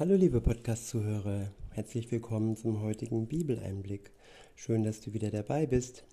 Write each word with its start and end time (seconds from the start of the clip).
Hallo 0.00 0.14
liebe 0.14 0.40
Podcast-Zuhörer, 0.40 1.50
herzlich 1.72 2.10
willkommen 2.10 2.56
zum 2.56 2.80
heutigen 2.80 3.26
Bibeleinblick. 3.26 4.12
Schön, 4.54 4.82
dass 4.82 5.02
du 5.02 5.12
wieder 5.12 5.30
dabei 5.30 5.66
bist. 5.66 6.04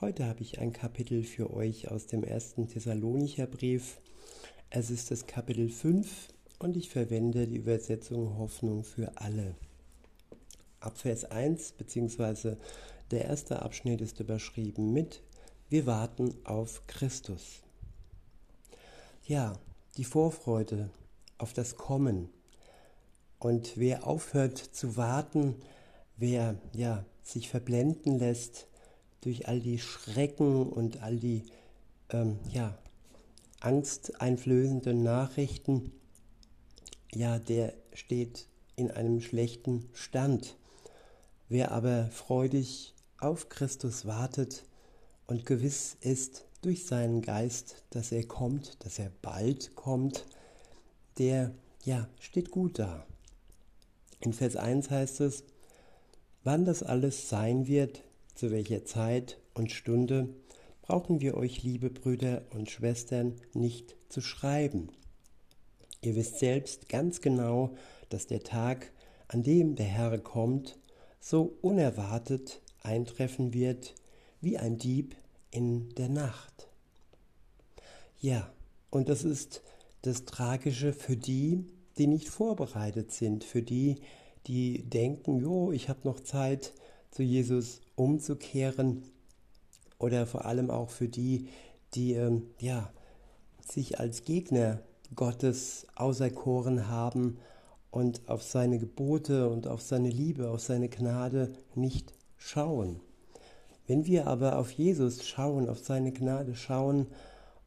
Heute 0.00 0.24
habe 0.26 0.42
ich 0.42 0.60
ein 0.60 0.72
Kapitel 0.72 1.24
für 1.24 1.52
euch 1.52 1.90
aus 1.90 2.06
dem 2.06 2.22
ersten 2.22 2.68
Thessalonicher 2.68 3.48
Brief. 3.48 4.00
Es 4.70 4.90
ist 4.90 5.10
das 5.10 5.26
Kapitel 5.26 5.68
5 5.68 6.28
und 6.60 6.76
ich 6.76 6.90
verwende 6.90 7.48
die 7.48 7.56
Übersetzung 7.56 8.38
Hoffnung 8.38 8.84
für 8.84 9.10
alle. 9.16 9.56
Ab 10.78 10.96
Vers 10.96 11.24
1 11.24 11.72
bzw. 11.72 12.54
der 13.10 13.24
erste 13.24 13.62
Abschnitt 13.62 14.00
ist 14.00 14.20
überschrieben 14.20 14.92
mit 14.92 15.24
Wir 15.68 15.86
warten 15.86 16.36
auf 16.44 16.86
Christus. 16.86 17.64
Ja, 19.26 19.58
die 19.96 20.04
Vorfreude 20.04 20.90
auf 21.36 21.52
das 21.52 21.74
Kommen 21.74 22.28
und 23.38 23.76
wer 23.76 24.06
aufhört 24.06 24.58
zu 24.58 24.96
warten, 24.96 25.56
wer 26.16 26.56
ja, 26.72 27.04
sich 27.22 27.48
verblenden 27.48 28.18
lässt 28.18 28.66
durch 29.20 29.48
all 29.48 29.60
die 29.60 29.78
Schrecken 29.78 30.66
und 30.68 31.02
all 31.02 31.16
die 31.16 31.44
ähm, 32.10 32.38
ja, 32.50 32.76
angsteinflößenden 33.60 35.02
Nachrichten, 35.02 35.92
ja, 37.14 37.38
der 37.38 37.74
steht 37.92 38.48
in 38.76 38.90
einem 38.90 39.20
schlechten 39.20 39.88
Stand. 39.92 40.56
Wer 41.48 41.72
aber 41.72 42.06
freudig 42.10 42.94
auf 43.18 43.48
Christus 43.48 44.06
wartet 44.06 44.64
und 45.26 45.46
gewiss 45.46 45.96
ist 46.00 46.44
durch 46.62 46.86
seinen 46.86 47.22
Geist, 47.22 47.82
dass 47.90 48.12
er 48.12 48.26
kommt, 48.26 48.84
dass 48.84 48.98
er 48.98 49.10
bald 49.22 49.74
kommt, 49.74 50.26
der 51.18 51.52
ja, 51.84 52.08
steht 52.20 52.50
gut 52.50 52.78
da. 52.78 53.06
In 54.20 54.32
Vers 54.32 54.56
1 54.56 54.90
heißt 54.90 55.20
es, 55.20 55.44
wann 56.44 56.64
das 56.64 56.82
alles 56.82 57.28
sein 57.28 57.66
wird, 57.66 58.02
zu 58.34 58.50
welcher 58.50 58.84
Zeit 58.84 59.38
und 59.54 59.70
Stunde, 59.70 60.28
brauchen 60.82 61.20
wir 61.20 61.36
euch, 61.36 61.62
liebe 61.62 61.90
Brüder 61.90 62.42
und 62.50 62.70
Schwestern, 62.70 63.36
nicht 63.52 63.96
zu 64.08 64.20
schreiben. 64.20 64.88
Ihr 66.00 66.16
wisst 66.16 66.38
selbst 66.38 66.88
ganz 66.88 67.20
genau, 67.20 67.74
dass 68.08 68.26
der 68.26 68.42
Tag, 68.42 68.92
an 69.28 69.42
dem 69.42 69.76
der 69.76 69.86
Herr 69.86 70.18
kommt, 70.18 70.78
so 71.20 71.58
unerwartet 71.60 72.62
eintreffen 72.82 73.52
wird 73.52 73.94
wie 74.40 74.56
ein 74.56 74.78
Dieb 74.78 75.16
in 75.50 75.94
der 75.96 76.08
Nacht. 76.08 76.68
Ja, 78.20 78.50
und 78.90 79.08
das 79.08 79.24
ist 79.24 79.62
das 80.02 80.24
Tragische 80.24 80.92
für 80.92 81.16
die, 81.16 81.66
die 81.98 82.06
nicht 82.06 82.28
vorbereitet 82.28 83.12
sind, 83.12 83.44
für 83.44 83.62
die, 83.62 83.96
die 84.46 84.88
denken, 84.88 85.38
jo, 85.38 85.72
ich 85.72 85.88
habe 85.88 86.00
noch 86.04 86.20
Zeit, 86.20 86.72
zu 87.10 87.22
Jesus 87.22 87.80
umzukehren 87.96 89.02
oder 89.98 90.26
vor 90.26 90.44
allem 90.44 90.70
auch 90.70 90.90
für 90.90 91.08
die, 91.08 91.48
die 91.94 92.12
ähm, 92.12 92.42
ja, 92.60 92.92
sich 93.66 93.98
als 93.98 94.24
Gegner 94.24 94.80
Gottes 95.14 95.86
auserkoren 95.96 96.88
haben 96.88 97.38
und 97.90 98.28
auf 98.28 98.42
seine 98.42 98.78
Gebote 98.78 99.48
und 99.48 99.66
auf 99.66 99.80
seine 99.80 100.10
Liebe, 100.10 100.50
auf 100.50 100.60
seine 100.60 100.88
Gnade 100.88 101.52
nicht 101.74 102.12
schauen. 102.36 103.00
Wenn 103.86 104.04
wir 104.04 104.26
aber 104.26 104.58
auf 104.58 104.70
Jesus 104.70 105.26
schauen, 105.26 105.68
auf 105.68 105.78
seine 105.78 106.12
Gnade 106.12 106.54
schauen 106.54 107.06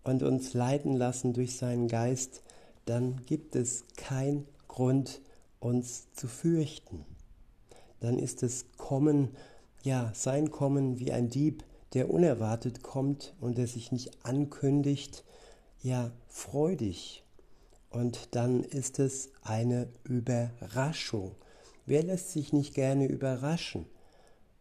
und 0.04 0.22
uns 0.22 0.54
leiten 0.54 0.96
lassen 0.96 1.34
durch 1.34 1.58
seinen 1.58 1.88
Geist, 1.88 2.44
dann 2.86 3.26
gibt 3.26 3.56
es 3.56 3.86
keinen 3.96 4.48
Grund, 4.68 5.22
uns 5.60 6.12
zu 6.14 6.28
fürchten. 6.28 7.06
Dann 8.00 8.18
ist 8.18 8.44
es 8.44 8.66
Kommen, 8.78 9.36
ja, 9.84 10.12
sein 10.16 10.52
Kommen 10.52 11.00
wie 11.00 11.12
ein 11.12 11.30
Dieb, 11.30 11.64
der 11.94 12.10
unerwartet 12.10 12.82
kommt 12.82 13.36
und 13.40 13.58
der 13.58 13.68
sich 13.68 13.92
nicht 13.92 14.26
ankündigt, 14.26 15.24
ja, 15.82 16.12
freudig. 16.28 17.24
Und 17.90 18.36
dann 18.36 18.64
ist 18.64 19.00
es 19.00 19.30
eine 19.44 19.90
Überraschung. 20.04 21.36
Wer 21.86 22.04
lässt 22.04 22.32
sich 22.32 22.54
nicht 22.54 22.74
gerne 22.74 23.06
überraschen? 23.06 23.86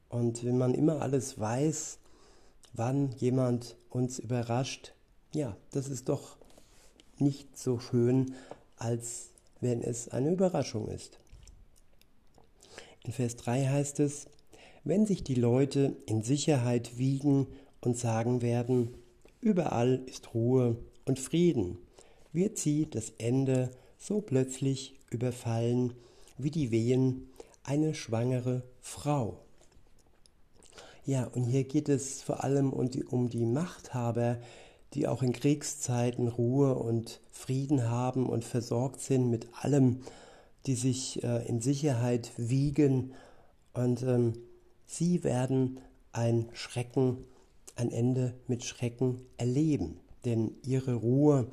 Und 0.09 0.44
wenn 0.44 0.59
man 0.59 0.75
immer 0.75 1.00
alles 1.00 1.39
weiß, 1.39 1.99
wann 2.73 3.12
jemand 3.12 3.77
uns 3.89 4.19
überrascht, 4.19 4.94
ja, 5.33 5.56
das 5.71 5.89
ist 5.89 6.09
doch 6.09 6.40
nicht 7.20 7.58
so 7.58 7.78
schön, 7.78 8.34
als 8.76 9.31
wenn 9.60 9.82
es 9.82 10.08
eine 10.08 10.31
Überraschung 10.31 10.88
ist. 10.88 11.19
In 13.04 13.12
Vers 13.12 13.36
3 13.36 13.66
heißt 13.66 14.00
es, 14.00 14.26
wenn 14.84 15.06
sich 15.06 15.22
die 15.22 15.34
Leute 15.34 15.97
in 16.06 16.22
Sicherheit 16.22 16.98
wiegen 16.98 17.47
und 17.81 17.97
sagen 17.97 18.42
werden, 18.42 18.94
überall 19.41 20.03
ist 20.06 20.34
Ruhe 20.34 20.76
und 21.04 21.19
Frieden, 21.19 21.78
wird 22.32 22.58
sie 22.58 22.88
das 22.88 23.12
Ende 23.19 23.70
so 23.98 24.20
plötzlich 24.20 24.94
überfallen 25.10 25.94
wie 26.38 26.50
die 26.50 26.70
Wehen 26.70 27.28
eine 27.64 27.94
schwangere 27.94 28.62
Frau. 28.81 29.38
Ja, 31.04 31.25
und 31.25 31.44
hier 31.44 31.64
geht 31.64 31.88
es 31.88 32.22
vor 32.22 32.44
allem 32.44 32.72
um 32.72 32.91
die, 32.91 33.04
um 33.04 33.28
die 33.28 33.44
Machthaber, 33.44 34.38
die 34.95 35.06
auch 35.06 35.23
in 35.23 35.33
Kriegszeiten 35.33 36.28
Ruhe 36.28 36.75
und 36.75 37.21
Frieden 37.31 37.89
haben 37.89 38.28
und 38.28 38.45
versorgt 38.45 39.01
sind 39.01 39.31
mit 39.31 39.49
allem, 39.61 40.01
die 40.67 40.75
sich 40.75 41.23
äh, 41.23 41.47
in 41.47 41.61
Sicherheit 41.61 42.33
wiegen. 42.37 43.12
Und 43.73 44.03
ähm, 44.03 44.34
sie 44.87 45.23
werden 45.25 45.81
ein 46.12 46.49
Schrecken, 46.53 47.25
ein 47.77 47.91
Ende 47.91 48.34
mit 48.49 48.65
Schrecken 48.65 49.21
erleben. 49.37 50.00
Denn 50.25 50.53
ihre 50.65 50.95
Ruhe 50.95 51.47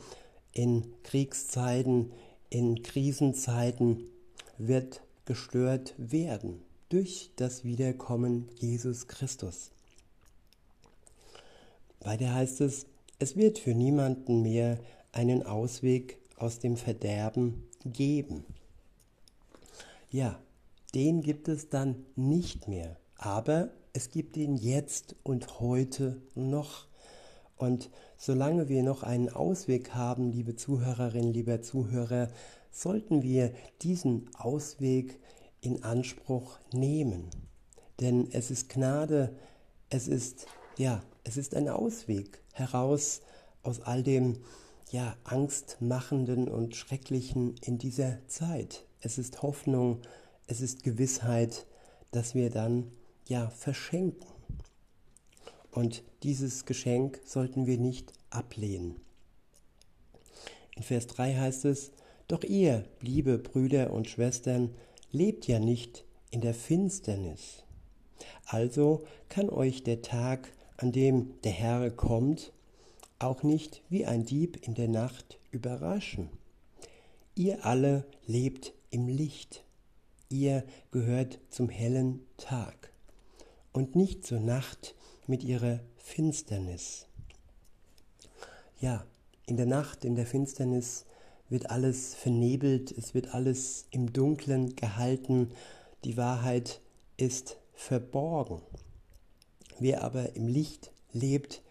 in 0.52 0.86
Kriegszeiten, 1.04 2.12
in 2.50 2.82
Krisenzeiten 2.82 4.04
wird 4.58 5.02
gestört 5.26 5.94
werden 5.98 6.62
durch 6.90 7.32
das 7.36 7.64
Wiederkommen 7.64 8.50
Jesus 8.60 9.08
Christus. 9.08 9.72
Weiter 12.00 12.34
heißt 12.34 12.62
es, 12.62 12.86
es 13.20 13.36
wird 13.36 13.58
für 13.58 13.74
niemanden 13.74 14.42
mehr 14.42 14.80
einen 15.12 15.44
Ausweg 15.44 16.20
aus 16.38 16.60
dem 16.60 16.78
Verderben 16.78 17.68
geben. 17.84 18.46
Ja, 20.12 20.40
den 20.94 21.22
gibt 21.22 21.48
es 21.48 21.70
dann 21.70 22.06
nicht 22.16 22.68
mehr, 22.68 22.98
aber 23.18 23.72
es 23.94 24.10
gibt 24.10 24.38
ihn 24.38 24.56
jetzt 24.56 25.16
und 25.24 25.60
heute 25.60 26.22
noch. 26.36 26.86
Und 27.58 27.90
solange 28.18 28.70
wir 28.70 28.84
noch 28.84 29.02
einen 29.02 29.30
Ausweg 29.30 29.96
haben, 29.96 30.32
liebe 30.32 30.56
Zuhörerinnen, 30.56 31.34
lieber 31.34 31.62
Zuhörer, 31.64 32.30
sollten 32.72 33.24
wir 33.24 33.52
diesen 33.82 34.30
Ausweg 34.36 35.20
in 35.62 35.84
Anspruch 35.84 36.60
nehmen. 36.72 37.32
Denn 38.00 38.30
es 38.32 38.52
ist 38.52 38.70
Gnade, 38.70 39.36
es 39.90 40.08
ist, 40.08 40.46
ja, 40.78 41.02
es 41.24 41.38
ist 41.38 41.56
ein 41.56 41.68
Ausweg 41.68 42.44
heraus 42.58 43.22
aus 43.64 43.82
all 43.82 44.04
dem 44.04 44.40
ja, 44.92 45.16
angstmachenden 45.24 46.48
und 46.48 46.76
schrecklichen 46.76 47.56
in 47.64 47.78
dieser 47.78 48.26
Zeit. 48.28 48.86
Es 49.02 49.18
ist 49.18 49.42
Hoffnung, 49.42 50.02
es 50.48 50.62
ist 50.62 50.84
Gewissheit, 50.84 51.66
dass 52.12 52.36
wir 52.36 52.50
dann 52.50 52.92
ja 53.28 53.50
verschenken. 53.50 54.28
Und 55.72 56.04
dieses 56.24 56.66
Geschenk 56.66 57.20
sollten 57.26 57.68
wir 57.68 57.78
nicht 57.78 58.14
ablehnen. 58.30 59.00
In 60.76 60.84
Vers 60.84 61.08
3 61.08 61.36
heißt 61.36 61.66
es, 61.66 61.92
Doch 62.28 62.44
ihr, 62.44 62.86
liebe 63.02 63.38
Brüder 63.38 63.92
und 63.92 64.08
Schwestern, 64.08 64.74
lebt 65.12 65.48
ja 65.48 65.60
nicht 65.60 66.06
in 66.32 66.42
der 66.42 66.54
Finsternis. 66.54 67.64
Also 68.46 69.06
kann 69.30 69.50
euch 69.50 69.84
der 69.84 70.02
Tag 70.02 70.52
an 70.78 70.92
dem 70.92 71.34
der 71.44 71.52
Herr 71.52 71.90
kommt, 71.92 72.54
auch 73.20 73.44
nicht 73.44 73.82
wie 73.90 74.06
ein 74.06 74.26
Dieb 74.26 74.66
in 74.68 74.76
der 74.76 74.88
Nacht 74.88 75.40
überraschen. 75.52 76.30
Ihr 77.36 77.66
alle 77.66 78.06
lebt 78.26 78.74
im 78.90 79.08
Licht, 79.08 79.64
ihr 80.30 80.64
gehört 80.92 81.40
zum 81.50 81.70
hellen 81.70 82.22
Tag 82.38 82.92
und 83.74 83.96
nicht 83.96 84.26
zur 84.26 84.40
Nacht 84.40 84.96
mit 85.26 85.44
ihrer 85.44 85.80
Finsternis. 85.98 87.08
Ja, 88.80 89.06
in 89.46 89.58
der 89.58 89.66
Nacht, 89.66 90.06
in 90.06 90.16
der 90.16 90.26
Finsternis 90.26 91.06
wird 91.50 91.70
alles 91.70 92.14
vernebelt, 92.16 92.92
es 92.92 93.14
wird 93.14 93.34
alles 93.34 93.88
im 93.92 94.14
Dunklen 94.14 94.76
gehalten, 94.76 95.52
die 96.04 96.18
Wahrheit 96.18 96.82
ist 97.18 97.58
verborgen. 97.74 98.62
Wer 99.80 100.04
aber 100.04 100.36
im 100.36 100.48
Licht 100.48 100.92
lebt, 101.12 101.62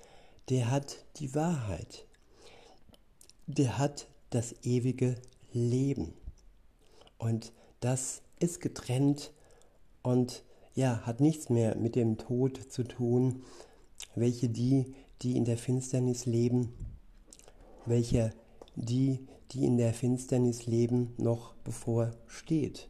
der 0.48 0.70
hat 0.70 1.04
die 1.16 1.34
Wahrheit. 1.34 2.06
Der 3.46 3.78
hat 3.78 4.06
das 4.30 4.54
ewige 4.62 5.16
Leben. 5.52 6.14
Und 7.18 7.52
das 7.80 8.22
ist 8.38 8.60
getrennt 8.60 9.32
und 10.02 10.44
ja, 10.74 11.00
hat 11.06 11.20
nichts 11.20 11.48
mehr 11.48 11.76
mit 11.76 11.96
dem 11.96 12.18
Tod 12.18 12.70
zu 12.70 12.84
tun, 12.84 13.42
welche 14.14 14.48
die, 14.48 14.94
die 15.22 15.36
in 15.36 15.44
der 15.44 15.56
Finsternis 15.56 16.26
leben, 16.26 16.74
welche 17.86 18.32
die, 18.74 19.26
die 19.52 19.64
in 19.64 19.78
der 19.78 19.94
Finsternis 19.94 20.66
leben, 20.66 21.14
noch 21.16 21.54
bevorsteht. 21.54 22.88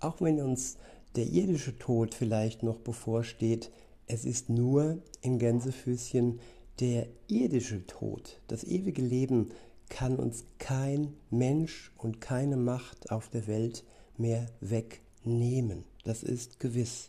Auch 0.00 0.20
wenn 0.20 0.40
uns 0.40 0.76
der 1.16 1.26
irdische 1.26 1.78
Tod 1.78 2.14
vielleicht 2.14 2.62
noch 2.62 2.78
bevorsteht, 2.80 3.70
es 4.06 4.24
ist 4.24 4.48
nur 4.48 5.02
in 5.20 5.38
Gänsefüßchen 5.38 6.40
der 6.80 7.08
irdische 7.28 7.86
Tod. 7.86 8.40
Das 8.48 8.64
ewige 8.64 9.02
Leben 9.02 9.50
kann 9.88 10.16
uns 10.16 10.44
kein 10.58 11.14
Mensch 11.30 11.92
und 11.96 12.20
keine 12.20 12.56
Macht 12.56 13.10
auf 13.10 13.28
der 13.28 13.46
Welt 13.46 13.84
mehr 14.16 14.46
wegnehmen. 14.60 15.84
Das 16.04 16.22
ist 16.22 16.60
gewiss. 16.60 17.08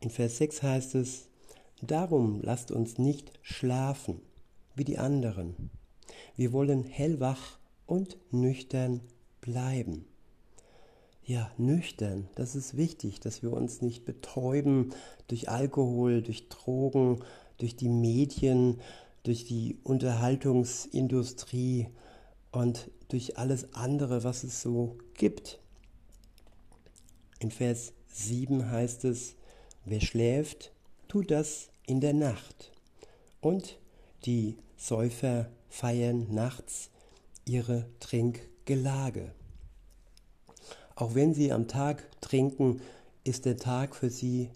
In 0.00 0.10
Vers 0.10 0.38
6 0.38 0.62
heißt 0.62 0.94
es, 0.96 1.28
Darum 1.84 2.40
lasst 2.40 2.70
uns 2.70 2.98
nicht 2.98 3.32
schlafen 3.42 4.20
wie 4.76 4.84
die 4.84 4.98
anderen. 4.98 5.70
Wir 6.36 6.52
wollen 6.52 6.84
hellwach 6.84 7.58
und 7.86 8.16
nüchtern 8.30 9.00
bleiben. 9.40 10.06
Ja, 11.24 11.52
nüchtern, 11.56 12.28
das 12.34 12.56
ist 12.56 12.76
wichtig, 12.76 13.20
dass 13.20 13.44
wir 13.44 13.52
uns 13.52 13.80
nicht 13.80 14.04
betäuben 14.04 14.92
durch 15.28 15.48
Alkohol, 15.48 16.20
durch 16.20 16.48
Drogen, 16.48 17.22
durch 17.58 17.76
die 17.76 17.88
Medien, 17.88 18.80
durch 19.22 19.44
die 19.44 19.78
Unterhaltungsindustrie 19.84 21.86
und 22.50 22.90
durch 23.06 23.38
alles 23.38 23.72
andere, 23.72 24.24
was 24.24 24.42
es 24.42 24.62
so 24.62 24.98
gibt. 25.14 25.60
In 27.38 27.52
Vers 27.52 27.92
7 28.08 28.68
heißt 28.68 29.04
es, 29.04 29.36
wer 29.84 30.00
schläft, 30.00 30.72
tut 31.06 31.30
das 31.30 31.70
in 31.86 32.00
der 32.00 32.14
Nacht. 32.14 32.72
Und 33.40 33.78
die 34.24 34.56
Säufer 34.76 35.52
feiern 35.68 36.34
nachts 36.34 36.90
ihre 37.44 37.88
Trinkgelage. 38.00 39.32
Auch 41.02 41.16
wenn 41.16 41.34
sie 41.34 41.50
am 41.50 41.66
Tag 41.66 42.08
trinken, 42.20 42.80
ist 43.24 43.44
der 43.44 43.56
Tag 43.56 43.96
für 43.96 44.08
sie 44.08 44.50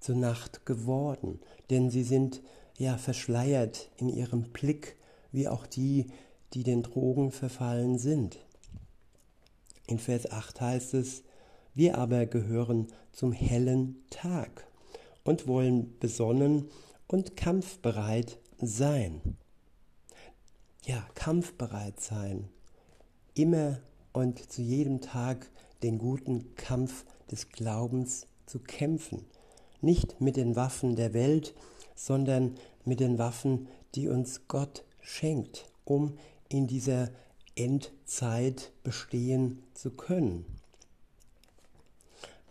zur 0.00 0.16
Nacht 0.16 0.66
geworden, 0.66 1.40
denn 1.70 1.88
sie 1.88 2.02
sind 2.02 2.42
ja 2.76 2.98
verschleiert 2.98 3.88
in 3.96 4.10
ihrem 4.10 4.50
Blick, 4.50 4.96
wie 5.32 5.48
auch 5.48 5.66
die, 5.66 6.08
die 6.52 6.62
den 6.62 6.82
Drogen 6.82 7.30
verfallen 7.30 7.98
sind. 7.98 8.36
In 9.86 9.98
Vers 9.98 10.30
8 10.30 10.60
heißt 10.60 10.92
es, 10.92 11.22
wir 11.72 11.96
aber 11.96 12.26
gehören 12.26 12.88
zum 13.10 13.32
hellen 13.32 13.96
Tag 14.10 14.66
und 15.24 15.46
wollen 15.46 15.98
besonnen 16.00 16.68
und 17.06 17.34
kampfbereit 17.34 18.36
sein. 18.60 19.22
Ja, 20.84 21.08
kampfbereit 21.14 21.98
sein. 21.98 22.50
Immer 23.32 23.80
und 24.12 24.52
zu 24.52 24.60
jedem 24.60 25.00
Tag 25.00 25.50
den 25.82 25.98
guten 25.98 26.54
Kampf 26.54 27.04
des 27.30 27.50
Glaubens 27.50 28.26
zu 28.46 28.58
kämpfen. 28.58 29.24
Nicht 29.80 30.20
mit 30.20 30.36
den 30.36 30.56
Waffen 30.56 30.96
der 30.96 31.14
Welt, 31.14 31.54
sondern 31.94 32.56
mit 32.84 33.00
den 33.00 33.18
Waffen, 33.18 33.68
die 33.94 34.08
uns 34.08 34.48
Gott 34.48 34.84
schenkt, 35.00 35.70
um 35.84 36.18
in 36.48 36.66
dieser 36.66 37.10
Endzeit 37.54 38.72
bestehen 38.82 39.62
zu 39.74 39.90
können. 39.90 40.44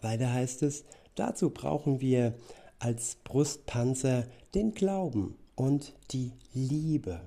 Weiter 0.01 0.31
heißt 0.31 0.63
es, 0.63 0.83
dazu 1.15 1.49
brauchen 1.49 2.01
wir 2.01 2.35
als 2.79 3.17
Brustpanzer 3.23 4.27
den 4.53 4.73
Glauben 4.73 5.35
und 5.55 5.93
die 6.11 6.33
Liebe. 6.53 7.21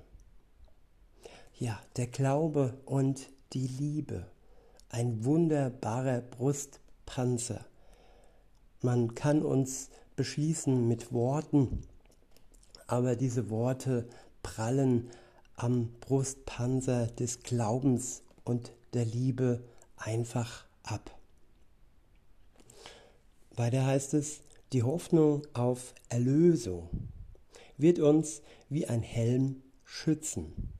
Ja, 1.59 1.81
der 1.97 2.07
Glaube 2.07 2.79
und 2.87 3.29
die 3.53 3.67
Liebe. 3.67 4.27
Ein 4.93 5.25
wunderbarer 5.25 6.21
Brustpanzer. 6.21 7.65
Man 8.83 9.15
kann 9.15 9.43
uns 9.43 9.89
beschießen 10.17 10.89
mit 10.89 11.13
Worten, 11.13 11.83
aber 12.89 13.15
diese 13.15 13.51
Worte 13.51 14.09
prallen 14.43 15.09
am 15.55 15.93
Brustpanzer 16.01 17.07
des 17.07 17.45
Glaubens 17.45 18.23
und 18.43 18.73
der 18.93 19.05
Liebe 19.05 19.63
einfach 19.97 20.65
ab. 20.83 21.17
Weiter 23.55 23.87
heißt 23.87 24.15
es, 24.15 24.41
die 24.73 24.83
Hoffnung 24.83 25.47
auf 25.53 25.95
Erlösung 26.09 26.89
wird 27.77 28.01
uns 28.01 28.43
wie 28.69 28.89
ein 28.89 29.03
Helm 29.03 29.63
schützen. 29.85 30.73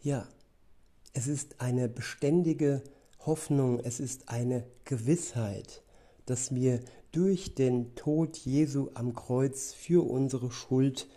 Ja, 0.00 0.28
es 1.12 1.26
ist 1.26 1.60
eine 1.60 1.88
beständige 1.88 2.82
Hoffnung, 3.26 3.80
es 3.80 3.98
ist 3.98 4.28
eine 4.28 4.64
Gewissheit, 4.84 5.82
dass 6.26 6.54
wir 6.54 6.80
durch 7.10 7.54
den 7.54 7.94
Tod 7.96 8.36
Jesu 8.36 8.90
am 8.94 9.14
Kreuz 9.14 9.72
für 9.72 10.08
unsere 10.08 10.52
Schuld 10.52 11.08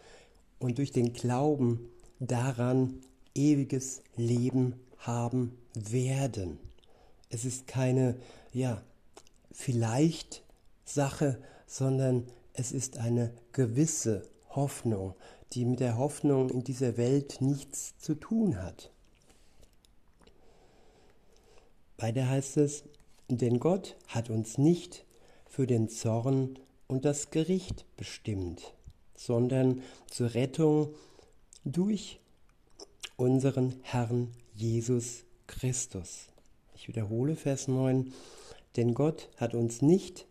und 0.57 0.79
durch 0.79 0.91
den 0.91 1.13
Glauben 1.13 1.89
daran 2.19 3.01
ewiges 3.35 4.01
Leben 4.15 4.73
haben 4.97 5.57
werden. 5.73 6.57
Es 7.29 7.45
ist 7.45 7.67
keine, 7.67 8.15
ja, 8.51 8.81
vielleicht 9.51 10.43
Sache, 10.85 11.37
sondern 11.67 12.25
es 12.53 12.71
ist 12.71 12.97
eine 12.97 13.31
gewisse 13.51 14.27
Hoffnung, 14.49 15.13
die 15.53 15.63
mit 15.63 15.79
der 15.79 15.97
Hoffnung 15.97 16.49
in 16.49 16.63
dieser 16.63 16.97
Welt 16.97 17.39
nichts 17.39 17.97
zu 17.99 18.15
tun 18.15 18.61
hat. 18.61 18.91
Weiter 22.01 22.29
heißt 22.29 22.57
es, 22.57 22.83
denn 23.27 23.59
Gott 23.59 23.97
hat 24.07 24.29
uns 24.29 24.57
nicht 24.57 25.05
für 25.45 25.67
den 25.67 25.89
Zorn 25.89 26.57
und 26.87 27.03
das 27.03 27.29
Gericht 27.29 27.85
bestimmt, 27.97 28.73
sondern 29.15 29.81
zur 30.09 30.33
Rettung 30.33 30.93
durch 31.65 32.19
unseren 33.17 33.75
Herrn 33.81 34.29
Jesus 34.55 35.25
Christus. 35.45 36.27
Ich 36.73 36.87
wiederhole 36.87 37.35
Vers 37.35 37.67
9, 37.67 38.13
denn 38.77 38.93
Gott 38.93 39.29
hat 39.35 39.53
uns 39.53 39.81
nicht 39.81 40.25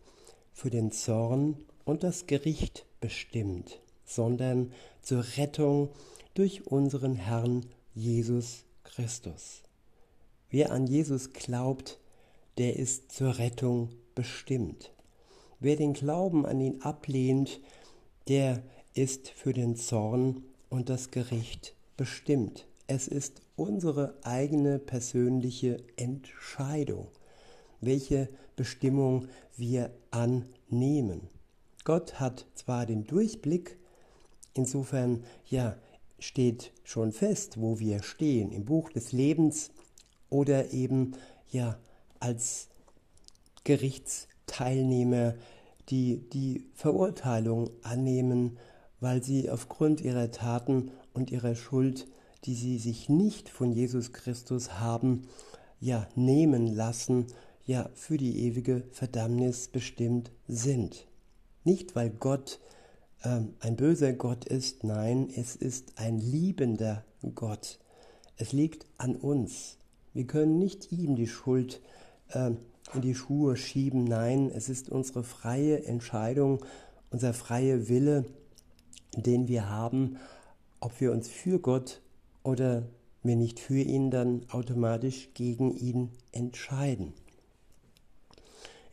für 0.51 0.71
den 0.71 0.91
Zorn 0.91 1.55
und 1.85 2.01
das 2.01 2.25
Gericht 2.25 2.87
bestimmt, 2.99 3.79
sondern 4.05 4.73
zur 5.03 5.23
Rettung 5.37 5.89
durch 6.33 6.65
unseren 6.65 7.13
Herrn 7.13 7.65
Jesus 7.93 8.63
Christus. 8.83 9.61
Wer 10.49 10.71
an 10.71 10.87
Jesus 10.87 11.33
glaubt, 11.33 11.99
der 12.57 12.77
ist 12.77 13.11
zur 13.11 13.37
Rettung 13.37 13.89
bestimmt. 14.15 14.91
Wer 15.59 15.75
den 15.75 15.93
Glauben 15.93 16.45
an 16.45 16.59
ihn 16.59 16.81
ablehnt, 16.81 17.59
der 18.27 18.63
ist 18.93 19.29
für 19.29 19.53
den 19.53 19.75
Zorn 19.75 20.43
und 20.69 20.89
das 20.89 21.11
Gericht 21.11 21.75
bestimmt. 21.97 22.67
Es 22.87 23.07
ist 23.07 23.41
unsere 23.55 24.17
eigene 24.23 24.79
persönliche 24.79 25.83
Entscheidung 25.95 27.07
welche 27.81 28.29
Bestimmung 28.55 29.27
wir 29.55 29.91
annehmen. 30.11 31.21
Gott 31.83 32.19
hat 32.19 32.45
zwar 32.55 32.85
den 32.85 33.05
Durchblick, 33.05 33.77
insofern 34.53 35.23
ja 35.45 35.77
steht 36.19 36.73
schon 36.83 37.11
fest, 37.11 37.61
wo 37.61 37.79
wir 37.79 38.03
stehen 38.03 38.51
im 38.51 38.65
Buch 38.65 38.89
des 38.91 39.11
Lebens 39.11 39.71
oder 40.29 40.71
eben 40.71 41.13
ja 41.49 41.77
als 42.19 42.67
Gerichtsteilnehmer, 43.63 45.35
die 45.89 46.29
die 46.29 46.65
Verurteilung 46.73 47.69
annehmen, 47.83 48.57
weil 48.99 49.23
sie 49.23 49.49
aufgrund 49.49 50.01
ihrer 50.01 50.31
Taten 50.31 50.91
und 51.13 51.31
ihrer 51.31 51.55
Schuld, 51.55 52.07
die 52.45 52.55
sie 52.55 52.77
sich 52.77 53.09
nicht 53.09 53.49
von 53.49 53.71
Jesus 53.71 54.13
Christus 54.13 54.79
haben, 54.79 55.27
ja 55.79 56.07
nehmen 56.15 56.67
lassen, 56.67 57.27
ja 57.65 57.89
für 57.93 58.17
die 58.17 58.45
ewige 58.45 58.83
Verdammnis 58.91 59.67
bestimmt 59.67 60.31
sind. 60.47 61.07
Nicht 61.63 61.95
weil 61.95 62.09
Gott 62.09 62.59
ähm, 63.23 63.55
ein 63.59 63.75
böser 63.75 64.13
Gott 64.13 64.45
ist, 64.45 64.83
nein, 64.83 65.29
es 65.35 65.55
ist 65.55 65.93
ein 65.97 66.19
liebender 66.19 67.03
Gott. 67.35 67.79
Es 68.37 68.53
liegt 68.53 68.85
an 68.97 69.15
uns. 69.15 69.78
Wir 70.13 70.25
können 70.25 70.57
nicht 70.57 70.91
ihm 70.91 71.15
die 71.15 71.27
Schuld 71.27 71.81
äh, 72.29 72.51
in 72.93 73.01
die 73.01 73.15
Schuhe 73.15 73.55
schieben, 73.55 74.03
nein, 74.03 74.49
es 74.53 74.69
ist 74.69 74.89
unsere 74.89 75.23
freie 75.23 75.83
Entscheidung, 75.85 76.65
unser 77.11 77.33
freier 77.33 77.87
Wille, 77.87 78.25
den 79.15 79.47
wir 79.47 79.69
haben, 79.69 80.17
ob 80.79 80.99
wir 80.99 81.11
uns 81.11 81.29
für 81.29 81.59
Gott 81.59 82.01
oder 82.43 82.87
wir 83.21 83.35
nicht 83.35 83.59
für 83.59 83.81
ihn, 83.81 84.11
dann 84.11 84.45
automatisch 84.49 85.29
gegen 85.33 85.75
ihn 85.75 86.09
entscheiden. 86.31 87.13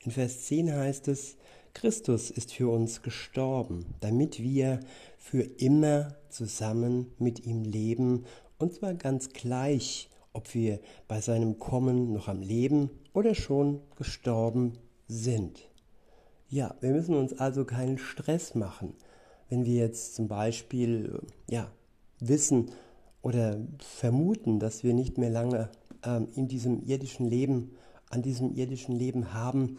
In 0.04 0.10
Vers 0.10 0.44
10 0.46 0.72
heißt 0.72 1.08
es, 1.08 1.36
Christus 1.74 2.30
ist 2.30 2.52
für 2.52 2.68
uns 2.70 3.02
gestorben, 3.02 3.86
damit 4.00 4.42
wir 4.42 4.80
für 5.18 5.42
immer 5.42 6.16
zusammen 6.28 7.12
mit 7.18 7.44
ihm 7.44 7.64
leben, 7.64 8.24
und 8.58 8.72
zwar 8.72 8.94
ganz 8.94 9.30
gleich, 9.30 10.08
ob 10.36 10.54
wir 10.54 10.80
bei 11.08 11.20
seinem 11.20 11.58
Kommen 11.58 12.12
noch 12.12 12.28
am 12.28 12.42
Leben 12.42 12.90
oder 13.14 13.34
schon 13.34 13.80
gestorben 13.96 14.74
sind. 15.08 15.70
Ja, 16.48 16.74
wir 16.80 16.90
müssen 16.90 17.16
uns 17.16 17.32
also 17.32 17.64
keinen 17.64 17.98
Stress 17.98 18.54
machen, 18.54 18.92
wenn 19.48 19.64
wir 19.64 19.74
jetzt 19.74 20.14
zum 20.14 20.28
Beispiel 20.28 21.20
ja, 21.50 21.70
wissen 22.20 22.70
oder 23.22 23.58
vermuten, 23.78 24.60
dass 24.60 24.84
wir 24.84 24.94
nicht 24.94 25.18
mehr 25.18 25.30
lange 25.30 25.70
ähm, 26.04 26.28
in 26.34 26.48
diesem 26.48 26.84
irdischen 26.84 27.26
Leben, 27.26 27.74
an 28.10 28.22
diesem 28.22 28.54
irdischen 28.54 28.94
Leben 28.94 29.32
haben. 29.32 29.78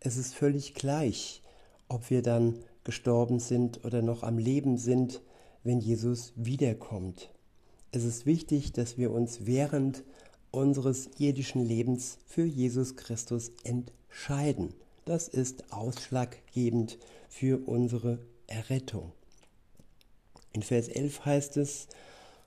Es 0.00 0.16
ist 0.16 0.34
völlig 0.34 0.74
gleich, 0.74 1.42
ob 1.88 2.10
wir 2.10 2.22
dann 2.22 2.58
gestorben 2.84 3.40
sind 3.40 3.84
oder 3.84 4.02
noch 4.02 4.22
am 4.22 4.38
Leben 4.38 4.76
sind, 4.76 5.22
wenn 5.62 5.80
Jesus 5.80 6.34
wiederkommt. 6.36 7.33
Es 7.94 8.02
ist 8.02 8.26
wichtig, 8.26 8.72
dass 8.72 8.98
wir 8.98 9.12
uns 9.12 9.46
während 9.46 10.02
unseres 10.50 11.10
irdischen 11.18 11.64
Lebens 11.64 12.18
für 12.26 12.44
Jesus 12.44 12.96
Christus 12.96 13.52
entscheiden. 13.62 14.74
Das 15.04 15.28
ist 15.28 15.72
ausschlaggebend 15.72 16.98
für 17.28 17.64
unsere 17.68 18.18
Errettung. 18.48 19.12
In 20.50 20.62
Vers 20.62 20.88
11 20.88 21.24
heißt 21.24 21.56
es, 21.56 21.86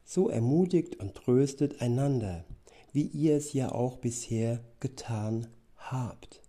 so 0.04 0.28
ermutigt 0.28 0.98
und 0.98 1.16
tröstet 1.16 1.82
einander, 1.82 2.44
wie 2.92 3.06
ihr 3.06 3.38
es 3.38 3.54
ja 3.54 3.72
auch 3.72 3.96
bisher 3.96 4.60
getan 4.82 5.48
habt. 5.78 6.42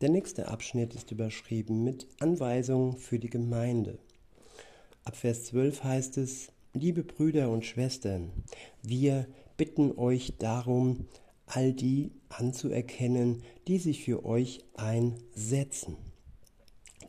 Der 0.00 0.08
nächste 0.08 0.48
Abschnitt 0.48 0.94
ist 0.94 1.10
überschrieben 1.10 1.84
mit 1.84 2.06
Anweisungen 2.20 2.96
für 2.96 3.18
die 3.18 3.28
Gemeinde. 3.28 3.98
Ab 5.04 5.14
Vers 5.14 5.44
12 5.44 5.84
heißt 5.84 6.16
es, 6.16 6.48
liebe 6.72 7.02
Brüder 7.02 7.50
und 7.50 7.64
Schwestern, 7.64 8.30
wir 8.82 9.26
bitten 9.56 9.92
euch 9.98 10.34
darum, 10.38 11.06
all 11.46 11.72
die 11.72 12.12
anzuerkennen, 12.28 13.42
die 13.66 13.78
sich 13.78 14.04
für 14.04 14.24
euch 14.24 14.60
einsetzen. 14.76 15.96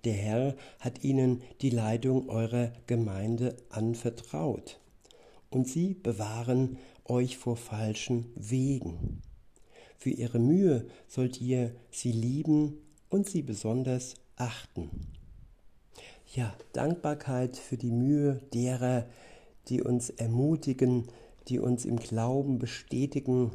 Der 0.04 0.14
Herr 0.14 0.56
hat 0.80 1.04
ihnen 1.04 1.44
die 1.62 1.70
Leitung 1.70 2.28
eurer 2.28 2.74
Gemeinde 2.88 3.56
anvertraut 3.70 4.80
und 5.52 5.68
sie 5.68 5.94
bewahren 5.94 6.78
euch 7.06 7.38
vor 7.38 7.56
falschen 7.56 8.32
Wegen. 8.36 9.22
Für 9.98 10.10
ihre 10.10 10.40
Mühe 10.40 10.88
sollt 11.08 11.40
ihr 11.40 11.76
sie 11.92 12.12
lieben 12.12 12.80
und 13.10 13.30
sie 13.30 13.44
besonders 13.44 14.16
achten. 14.38 14.90
Ja, 16.34 16.56
Dankbarkeit 16.74 17.58
für 17.58 17.78
die 17.78 17.92
Mühe 17.92 18.42
derer, 18.54 19.06
die 19.68 19.82
uns 19.82 20.10
ermutigen, 20.10 21.08
die 21.48 21.60
uns 21.60 21.86
im 21.86 21.98
Glauben 21.98 22.60
bestätigen 22.60 23.52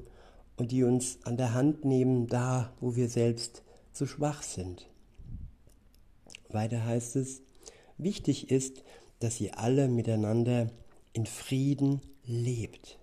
und 0.57 0.73
die 0.73 0.85
uns 0.85 1.19
an 1.25 1.37
der 1.37 1.55
Hand 1.55 1.85
nehmen, 1.85 2.27
da 2.27 2.73
wo 2.81 2.97
wir 2.97 3.09
selbst 3.09 3.63
zu 3.93 4.07
schwach 4.07 4.43
sind. 4.43 4.89
Weiter 6.51 6.85
heißt 6.85 7.17
es, 7.17 7.43
wichtig 7.99 8.51
ist, 8.51 8.83
dass 9.21 9.41
ihr 9.41 9.59
alle 9.59 9.89
miteinander 9.89 10.71
in 11.13 11.27
Frieden 11.27 12.01
lebt. 12.25 12.99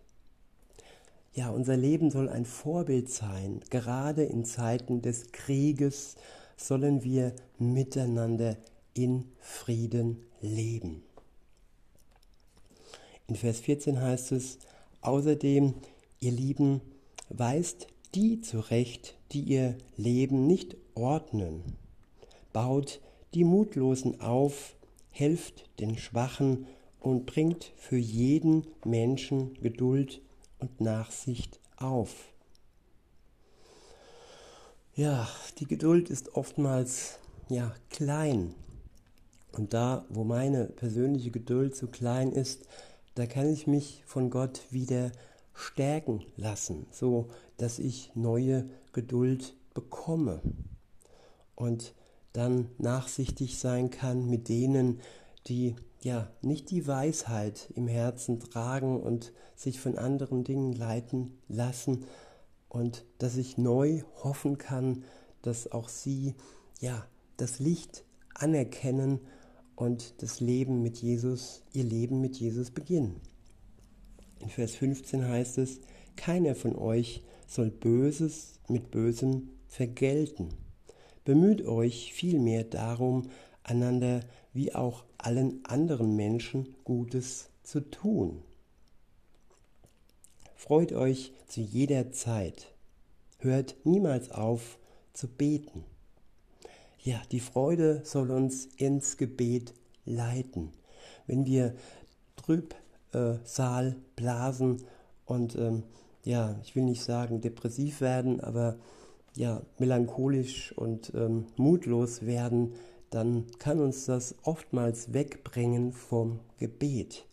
Ja, 1.33 1.49
unser 1.49 1.75
Leben 1.75 2.11
soll 2.11 2.29
ein 2.29 2.45
Vorbild 2.45 3.09
sein. 3.09 3.61
Gerade 3.71 4.23
in 4.23 4.45
Zeiten 4.45 5.01
des 5.01 5.31
Krieges 5.31 6.15
sollen 6.57 7.03
wir 7.03 7.33
miteinander 7.57 8.55
in 8.93 9.25
Frieden 9.39 10.23
leben. 10.41 11.03
In 13.27 13.35
Vers 13.35 13.61
14 13.61 14.01
heißt 14.01 14.33
es, 14.33 14.59
außerdem, 15.01 15.75
ihr 16.19 16.31
Lieben, 16.31 16.81
weist 17.29 17.87
die 18.15 18.41
zurecht, 18.41 19.15
die 19.31 19.41
ihr 19.41 19.77
Leben 19.97 20.45
nicht 20.45 20.75
ordnen. 20.93 21.63
Baut 22.51 22.99
die 23.33 23.43
Mutlosen 23.43 24.21
auf, 24.21 24.75
helft 25.11 25.65
den 25.79 25.97
Schwachen 25.97 26.67
und 26.99 27.25
bringt 27.25 27.71
für 27.75 27.97
jeden 27.97 28.67
Menschen 28.85 29.55
Geduld 29.61 30.21
und 30.59 30.81
Nachsicht 30.81 31.59
auf. 31.77 32.33
Ja, 34.95 35.27
die 35.57 35.65
Geduld 35.65 36.09
ist 36.09 36.35
oftmals 36.35 37.19
ja 37.49 37.73
klein. 37.89 38.53
Und 39.51 39.73
da, 39.73 40.05
wo 40.09 40.23
meine 40.23 40.65
persönliche 40.65 41.31
Geduld 41.31 41.75
zu 41.75 41.87
klein 41.87 42.31
ist, 42.31 42.67
da 43.15 43.25
kann 43.25 43.51
ich 43.51 43.67
mich 43.67 44.03
von 44.05 44.29
Gott 44.29 44.61
wieder 44.71 45.11
stärken 45.53 46.25
lassen, 46.35 46.87
so 46.91 47.29
dass 47.57 47.79
ich 47.79 48.11
neue 48.15 48.69
Geduld 48.91 49.55
bekomme 49.73 50.41
und 51.55 51.93
dann 52.33 52.69
nachsichtig 52.79 53.59
sein 53.59 53.91
kann 53.91 54.27
mit 54.29 54.49
denen, 54.49 54.99
die 55.47 55.75
ja 56.01 56.29
nicht 56.41 56.71
die 56.71 56.87
Weisheit 56.87 57.69
im 57.75 57.87
Herzen 57.87 58.39
tragen 58.39 59.01
und 59.01 59.31
sich 59.55 59.79
von 59.79 59.97
anderen 59.97 60.43
Dingen 60.43 60.73
leiten 60.73 61.37
lassen 61.47 62.05
und 62.69 63.05
dass 63.19 63.37
ich 63.37 63.57
neu 63.57 64.01
hoffen 64.23 64.57
kann, 64.57 65.03
dass 65.43 65.71
auch 65.71 65.89
sie 65.89 66.35
ja 66.79 67.05
das 67.37 67.59
Licht 67.59 68.03
anerkennen 68.33 69.19
und 69.75 70.21
das 70.21 70.39
Leben 70.39 70.81
mit 70.81 70.97
Jesus, 70.97 71.63
ihr 71.73 71.83
Leben 71.83 72.21
mit 72.21 72.37
Jesus 72.37 72.71
beginnen. 72.71 73.19
In 74.39 74.49
Vers 74.49 74.75
15 74.75 75.27
heißt 75.27 75.57
es, 75.57 75.79
keiner 76.15 76.55
von 76.55 76.75
euch 76.75 77.23
soll 77.47 77.69
Böses 77.69 78.59
mit 78.67 78.91
Bösem 78.91 79.49
vergelten. 79.67 80.49
Bemüht 81.25 81.65
euch 81.65 82.13
vielmehr 82.13 82.63
darum, 82.63 83.29
einander 83.63 84.21
wie 84.53 84.75
auch 84.75 85.05
allen 85.17 85.63
anderen 85.65 86.15
Menschen 86.15 86.75
Gutes 86.83 87.49
zu 87.63 87.79
tun. 87.89 88.41
Freut 90.55 90.93
euch 90.93 91.33
zu 91.47 91.61
jeder 91.61 92.11
Zeit. 92.11 92.73
Hört 93.39 93.75
niemals 93.83 94.31
auf 94.31 94.77
zu 95.13 95.27
beten. 95.27 95.83
Ja, 97.05 97.21
die 97.33 97.41
Freude 97.41 97.99
soll 98.05 98.31
uns 98.31 98.65
ins 98.77 99.17
Gebet 99.17 99.73
leiten. 100.05 100.71
Wenn 101.27 101.45
wir 101.45 101.75
Trübsal 102.37 103.97
blasen 104.15 104.83
und 105.25 105.57
ähm, 105.57 105.83
ja, 106.23 106.55
ich 106.63 106.77
will 106.77 106.83
nicht 106.83 107.03
sagen 107.03 107.41
depressiv 107.41 107.99
werden, 107.99 108.39
aber 108.39 108.77
ja, 109.35 109.61
melancholisch 109.79 110.71
und 110.77 111.11
ähm, 111.13 111.47
mutlos 111.57 112.25
werden, 112.25 112.73
dann 113.09 113.47
kann 113.59 113.81
uns 113.81 114.05
das 114.05 114.35
oftmals 114.43 115.11
wegbringen 115.11 115.91
vom 115.91 116.39
Gebet. 116.57 117.25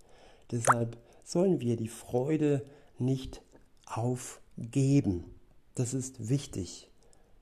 Deshalb 0.50 0.97
sollen 1.23 1.61
wir 1.61 1.77
die 1.77 1.89
Freude 1.89 2.67
nicht 2.99 3.41
aufgeben. 3.87 5.27
Das 5.77 5.95
ist 5.95 6.29
wichtig, 6.29 6.91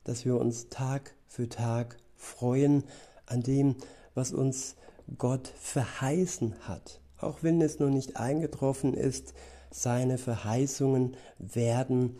dass 0.03 0.25
wir 0.25 0.39
uns 0.39 0.69
Tag 0.69 1.15
für 1.25 1.49
Tag 1.49 1.97
freuen 2.19 2.83
an 3.25 3.41
dem, 3.41 3.75
was 4.13 4.31
uns 4.31 4.75
Gott 5.17 5.47
verheißen 5.59 6.67
hat. 6.67 6.99
Auch 7.17 7.41
wenn 7.41 7.61
es 7.61 7.79
noch 7.79 7.89
nicht 7.89 8.17
eingetroffen 8.17 8.93
ist, 8.93 9.33
seine 9.71 10.17
Verheißungen 10.17 11.17
werden 11.39 12.17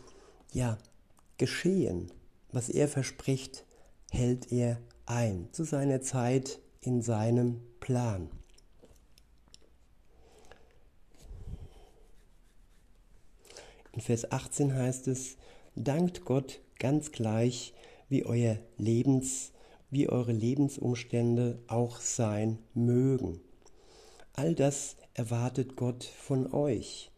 ja 0.51 0.77
geschehen. 1.38 2.12
Was 2.51 2.70
er 2.70 2.88
verspricht, 2.88 3.65
hält 4.12 4.51
er 4.51 4.79
ein 5.06 5.50
zu 5.51 5.63
seiner 5.63 6.01
Zeit 6.01 6.60
in 6.82 7.01
seinem 7.01 7.62
Plan. 7.79 8.29
In 13.91 14.01
Vers 14.01 14.32
18 14.32 14.74
heißt 14.74 15.08
es, 15.08 15.38
dankt 15.75 16.25
Gott 16.25 16.62
ganz 16.79 17.12
gleich, 17.12 17.74
wie 18.08 18.25
euer 18.25 18.58
Lebens, 18.77 19.51
wie 19.91 20.10
eure 20.10 20.31
Lebensumstände 20.31 21.60
auch 21.67 22.00
sein 22.00 22.60
mögen. 22.74 23.41
All 24.34 24.55
das 24.55 24.96
erwartet 25.13 25.75
Gott 25.75 26.03
von 26.03 26.53
euch. 26.53 27.12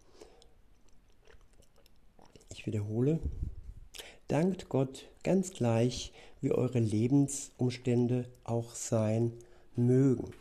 Ich 2.49 2.65
wiederhole, 2.65 3.19
dankt 4.27 4.69
Gott 4.69 5.09
ganz 5.23 5.51
gleich, 5.51 6.13
wie 6.41 6.51
eure 6.51 6.79
Lebensumstände 6.79 8.25
auch 8.43 8.73
sein 8.73 9.33
mögen. 9.75 10.33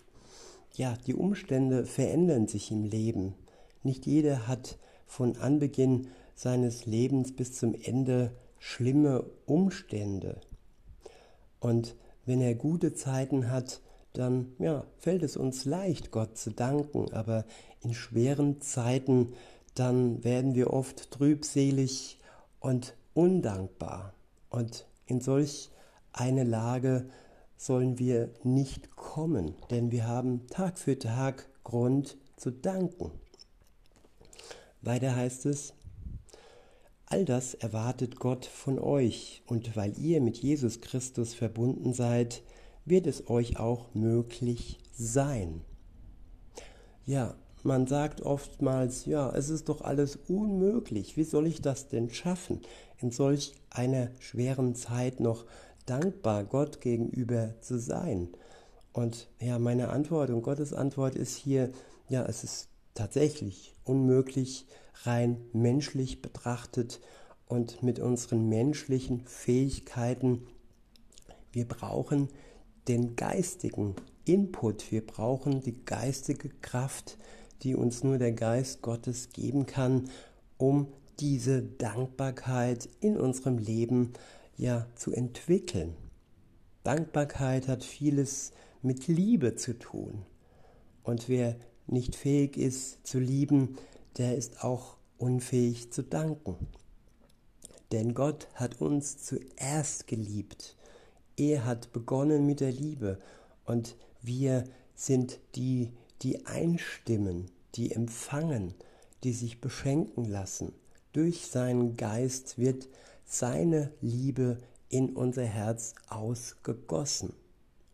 Ja, 0.75 0.96
die 1.06 1.14
Umstände 1.14 1.84
verändern 1.84 2.46
sich 2.46 2.70
im 2.70 2.84
Leben. 2.84 3.34
Nicht 3.82 4.06
jeder 4.06 4.46
hat 4.46 4.78
von 5.06 5.37
Anbeginn 5.37 6.08
seines 6.34 6.87
Lebens 6.87 7.34
bis 7.34 7.52
zum 7.52 7.75
Ende 7.75 8.32
schlimme 8.58 9.25
Umstände. 9.46 10.40
Und 11.58 11.96
wenn 12.27 12.41
er 12.41 12.55
gute 12.55 12.95
Zeiten 12.95 13.50
hat, 13.50 13.81
dann 14.12 14.53
ja, 14.59 14.85
fällt 14.99 15.23
es 15.23 15.37
uns 15.37 15.65
leicht, 15.65 16.11
Gott 16.11 16.37
zu 16.37 16.50
danken, 16.50 17.12
aber 17.12 17.45
in 17.81 17.95
schweren 17.95 18.61
Zeiten, 18.61 19.33
dann 19.75 20.25
werden 20.25 20.55
wir 20.55 20.73
oft 20.73 21.11
trübselig 21.11 22.19
und 22.59 22.95
undankbar. 23.15 24.15
Und 24.49 24.87
in 25.07 25.21
solch 25.21 25.71
eine 26.12 26.45
Lage 26.45 27.09
sollen 27.57 27.99
wir 27.99 28.31
nicht 28.43 28.97
kommen, 28.97 29.55
denn 29.71 29.93
wir 29.93 30.07
haben 30.07 30.47
Tag 30.49 30.79
für 30.79 30.99
Tag 30.99 31.49
Grund 31.62 32.17
zu 32.37 32.50
danken. 32.50 33.12
Weiter 34.83 35.15
heißt 35.15 35.47
es, 35.47 35.75
all 37.11 37.25
das 37.25 37.55
erwartet 37.55 38.19
Gott 38.19 38.47
von 38.47 38.79
euch, 38.79 39.43
und 39.47 39.76
weil 39.76 39.99
ihr 39.99 40.21
mit 40.21 40.38
Jesus 40.38 40.81
Christus 40.81 41.35
verbunden 41.35 41.93
seid, 41.93 42.43
wird 42.85 43.07
es 43.07 43.29
euch 43.29 43.59
auch 43.59 43.93
möglich 43.95 44.79
sein. 44.93 45.61
Ja, 47.05 47.35
man 47.62 47.87
sagt 47.87 48.23
oftmals, 48.23 49.05
ja, 49.07 49.29
es 49.35 49.50
ist 49.50 49.69
doch 49.69 49.83
alles 49.83 50.19
unmöglich. 50.29 51.17
Wie 51.17 51.25
soll 51.25 51.47
ich 51.47 51.61
das 51.61 51.88
denn 51.88 52.11
schaffen, 52.11 52.61
in 52.99 53.11
solch 53.11 53.55
einer 53.71 54.11
schweren 54.21 54.75
Zeit 54.75 55.21
noch 55.21 55.45
dankbar 55.87 56.45
Gott 56.45 56.81
gegenüber 56.81 57.55
zu 57.61 57.79
sein? 57.79 58.29
Und 58.93 59.29
ja, 59.40 59.59
meine 59.59 59.90
Antwort 59.90 60.31
und 60.31 60.43
Gottes 60.43 60.73
Antwort 60.73 61.17
ist 61.17 61.37
hier, 61.37 61.71
ja, 62.09 62.25
es 62.25 62.45
ist 62.45 62.70
tatsächlich 63.00 63.75
unmöglich, 63.85 64.66
rein 65.04 65.38
menschlich 65.54 66.21
betrachtet 66.21 67.00
und 67.47 67.83
mit 67.83 67.99
unseren 67.99 68.50
menschlichen 68.50 69.23
Fähigkeiten. 69.25 70.47
Wir 71.50 71.66
brauchen 71.66 72.28
den 72.88 73.16
geistigen 73.16 73.97
Input, 74.26 74.92
wir 74.92 75.07
brauchen 75.07 75.62
die 75.62 75.83
geistige 75.87 76.50
Kraft, 76.61 77.16
die 77.62 77.75
uns 77.75 78.04
nur 78.04 78.19
der 78.19 78.33
Geist 78.33 78.83
Gottes 78.83 79.30
geben 79.30 79.64
kann, 79.64 80.11
um 80.59 80.88
diese 81.21 81.62
Dankbarkeit 81.62 82.87
in 83.00 83.19
unserem 83.19 83.57
Leben 83.57 84.12
ja 84.59 84.87
zu 84.95 85.14
entwickeln. 85.14 85.97
Dankbarkeit 86.85 87.66
hat 87.66 87.83
vieles 87.83 88.52
mit 88.83 89.09
Liebe 89.09 89.57
zu 89.57 89.78
tun. 89.78 90.26
Und 91.02 91.30
wer 91.30 91.57
nicht 91.92 92.16
fähig 92.16 92.56
ist 92.56 93.06
zu 93.06 93.18
lieben, 93.18 93.76
der 94.18 94.37
ist 94.37 94.64
auch 94.64 94.97
unfähig 95.18 95.92
zu 95.92 96.02
danken. 96.02 96.56
Denn 97.92 98.14
Gott 98.14 98.49
hat 98.54 98.80
uns 98.80 99.25
zuerst 99.25 100.06
geliebt. 100.06 100.76
Er 101.37 101.64
hat 101.64 101.92
begonnen 101.92 102.47
mit 102.47 102.61
der 102.61 102.73
Liebe 102.73 103.18
und 103.64 103.97
wir 104.23 104.64
sind 104.94 105.40
die, 105.54 105.92
die 106.23 106.47
einstimmen, 106.47 107.50
die 107.75 107.92
empfangen, 107.92 108.75
die 109.25 109.32
sich 109.32 109.61
beschenken 109.61 110.25
lassen. 110.25 110.73
Durch 111.12 111.47
seinen 111.47 111.97
Geist 111.97 112.59
wird 112.59 112.88
seine 113.25 113.92
Liebe 114.00 114.59
in 114.88 115.16
unser 115.16 115.44
Herz 115.44 115.94
ausgegossen. 116.09 117.32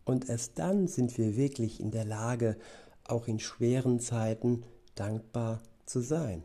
Und 0.03 0.29
erst 0.29 0.59
dann 0.59 0.87
sind 0.87 1.17
wir 1.17 1.35
wirklich 1.35 1.79
in 1.79 1.91
der 1.91 2.05
Lage, 2.05 2.57
auch 3.09 3.27
in 3.27 3.39
schweren 3.39 3.99
Zeiten 3.99 4.63
dankbar 4.95 5.61
zu 5.85 6.01
sein. 6.01 6.43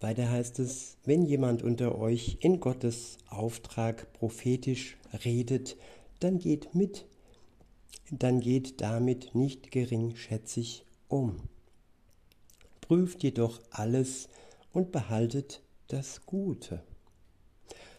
Weiter 0.00 0.30
heißt 0.30 0.58
es, 0.60 0.96
wenn 1.04 1.26
jemand 1.26 1.62
unter 1.62 1.98
euch 1.98 2.38
in 2.40 2.60
Gottes 2.60 3.18
Auftrag 3.28 4.12
prophetisch 4.14 4.96
redet, 5.24 5.76
dann 6.20 6.38
geht 6.38 6.74
mit, 6.74 7.06
dann 8.10 8.40
geht 8.40 8.80
damit 8.80 9.34
nicht 9.34 9.70
geringschätzig 9.70 10.86
um. 11.08 11.40
Prüft 12.80 13.22
jedoch 13.22 13.60
alles 13.70 14.28
und 14.72 14.90
behaltet 14.90 15.62
das 15.88 16.24
Gute. 16.24 16.82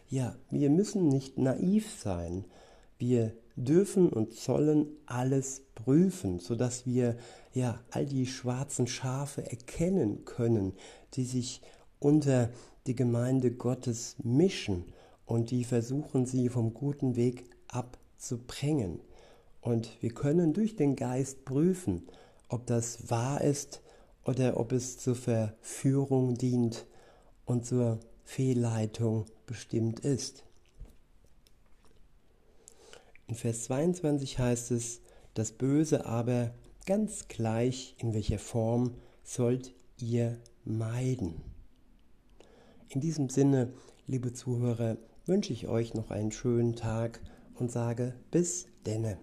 Ja, 0.08 0.36
wir 0.50 0.70
müssen 0.70 1.08
nicht 1.08 1.38
naiv 1.38 1.88
sein. 1.90 2.44
Wir 2.98 3.32
dürfen 3.56 4.08
und 4.08 4.34
sollen 4.34 4.86
alles 5.06 5.62
prüfen, 5.74 6.38
sodass 6.38 6.86
wir 6.86 7.16
ja 7.52 7.80
all 7.90 8.06
die 8.06 8.26
schwarzen 8.26 8.86
Schafe 8.86 9.48
erkennen 9.50 10.24
können, 10.24 10.72
die 11.14 11.24
sich 11.24 11.60
unter 11.98 12.50
die 12.86 12.94
Gemeinde 12.94 13.52
Gottes 13.52 14.16
mischen 14.22 14.84
und 15.26 15.50
die 15.50 15.64
versuchen 15.64 16.26
sie 16.26 16.48
vom 16.48 16.74
guten 16.74 17.16
Weg 17.16 17.44
abzubringen. 17.68 19.00
Und 19.60 20.02
wir 20.02 20.12
können 20.12 20.52
durch 20.52 20.74
den 20.74 20.96
Geist 20.96 21.44
prüfen, 21.44 22.08
ob 22.48 22.66
das 22.66 23.10
wahr 23.10 23.40
ist 23.40 23.80
oder 24.24 24.58
ob 24.58 24.72
es 24.72 24.98
zur 24.98 25.14
Verführung 25.14 26.34
dient 26.34 26.86
und 27.44 27.64
zur 27.64 28.00
Fehlleitung 28.24 29.26
bestimmt 29.46 30.00
ist. 30.00 30.44
In 33.26 33.34
Vers 33.34 33.64
22 33.64 34.38
heißt 34.38 34.70
es, 34.72 35.00
das 35.34 35.52
Böse 35.52 36.06
aber 36.06 36.54
ganz 36.86 37.28
gleich 37.28 37.94
in 37.98 38.12
welcher 38.14 38.38
Form 38.38 38.94
sollt 39.22 39.74
ihr 39.98 40.38
meiden. 40.64 41.40
In 42.88 43.00
diesem 43.00 43.28
Sinne, 43.30 43.72
liebe 44.06 44.32
Zuhörer, 44.32 44.98
wünsche 45.24 45.52
ich 45.52 45.68
euch 45.68 45.94
noch 45.94 46.10
einen 46.10 46.32
schönen 46.32 46.76
Tag 46.76 47.20
und 47.54 47.70
sage 47.70 48.14
bis 48.30 48.66
denne. 48.84 49.18